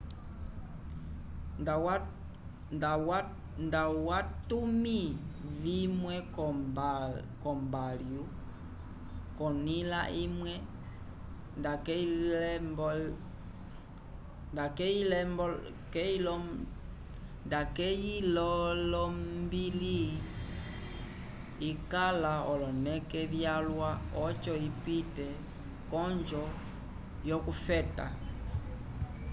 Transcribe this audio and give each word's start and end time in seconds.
nda 3.61 3.83
watumi 4.11 5.01
vimwe 5.63 6.15
ko 7.43 7.51
mbalhu 7.63 8.23
konila 9.37 10.01
imwe 10.23 10.53
nda 17.47 17.61
keyilelombili 17.75 19.99
ikala 21.71 22.33
oloneke 22.51 23.21
vyalwa 23.33 23.89
oco 24.25 24.53
ipite 24.69 25.27
konjo 25.91 26.43
yo 27.29 27.37
kufeta 27.45 28.05